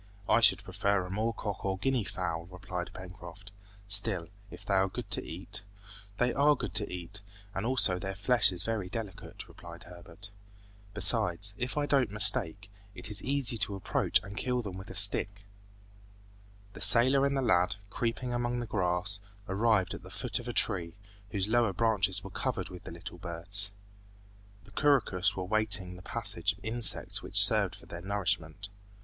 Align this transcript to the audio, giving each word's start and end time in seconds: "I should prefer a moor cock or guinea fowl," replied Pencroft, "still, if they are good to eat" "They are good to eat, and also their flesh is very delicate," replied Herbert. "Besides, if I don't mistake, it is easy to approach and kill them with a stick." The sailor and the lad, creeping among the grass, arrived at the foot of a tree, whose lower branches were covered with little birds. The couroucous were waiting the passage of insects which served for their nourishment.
"I 0.27 0.41
should 0.41 0.63
prefer 0.63 1.05
a 1.05 1.11
moor 1.11 1.31
cock 1.31 1.63
or 1.63 1.77
guinea 1.77 2.05
fowl," 2.05 2.47
replied 2.47 2.89
Pencroft, 2.91 3.51
"still, 3.87 4.29
if 4.49 4.65
they 4.65 4.73
are 4.73 4.87
good 4.87 5.11
to 5.11 5.23
eat" 5.23 5.61
"They 6.17 6.33
are 6.33 6.55
good 6.55 6.73
to 6.73 6.91
eat, 6.91 7.21
and 7.53 7.67
also 7.67 7.99
their 7.99 8.15
flesh 8.15 8.51
is 8.51 8.63
very 8.63 8.89
delicate," 8.89 9.47
replied 9.47 9.83
Herbert. 9.83 10.31
"Besides, 10.95 11.53
if 11.55 11.77
I 11.77 11.85
don't 11.85 12.09
mistake, 12.09 12.71
it 12.95 13.11
is 13.11 13.23
easy 13.23 13.57
to 13.57 13.75
approach 13.75 14.19
and 14.23 14.35
kill 14.35 14.63
them 14.63 14.75
with 14.75 14.89
a 14.89 14.95
stick." 14.95 15.45
The 16.73 16.81
sailor 16.81 17.23
and 17.23 17.37
the 17.37 17.43
lad, 17.43 17.75
creeping 17.91 18.33
among 18.33 18.59
the 18.59 18.65
grass, 18.65 19.19
arrived 19.47 19.93
at 19.93 20.01
the 20.01 20.09
foot 20.09 20.39
of 20.39 20.47
a 20.47 20.51
tree, 20.53 20.95
whose 21.29 21.47
lower 21.47 21.73
branches 21.73 22.23
were 22.23 22.31
covered 22.31 22.69
with 22.69 22.87
little 22.87 23.19
birds. 23.19 23.71
The 24.63 24.71
couroucous 24.71 25.35
were 25.35 25.43
waiting 25.43 25.95
the 25.95 26.01
passage 26.01 26.53
of 26.53 26.65
insects 26.65 27.21
which 27.21 27.35
served 27.35 27.75
for 27.75 27.85
their 27.85 28.01
nourishment. 28.01 28.67